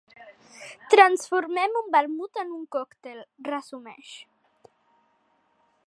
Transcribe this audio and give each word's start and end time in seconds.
Transformem 0.93 1.77
un 1.81 1.91
vermut 1.97 2.41
en 2.45 2.55
un 2.57 2.65
còctel, 2.77 3.21
resumeix. 3.51 4.15